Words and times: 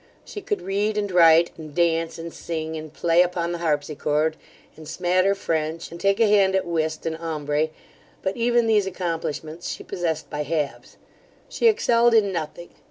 She 0.25 0.41
could 0.41 0.63
read, 0.63 0.97
and 0.97 1.11
write, 1.11 1.51
and 1.59 1.75
dance, 1.75 2.17
and 2.17 2.33
sing, 2.33 2.75
and 2.75 2.91
play 2.91 3.21
upon 3.21 3.51
the 3.51 3.59
harpsichord, 3.59 4.35
and 4.75 4.87
smatter 4.87 5.35
French, 5.35 5.91
and 5.91 5.99
take 6.01 6.19
a 6.19 6.25
hand 6.25 6.55
at 6.55 6.65
whist 6.65 7.05
and 7.05 7.15
ombre; 7.19 7.69
but 8.23 8.35
even 8.35 8.65
these 8.65 8.87
accomplishments 8.87 9.69
she 9.69 9.83
possessed 9.83 10.27
by 10.27 10.41
halves 10.41 10.97
She 11.49 11.67
excelled 11.67 12.15
in 12.15 12.31
nothing. 12.33 12.69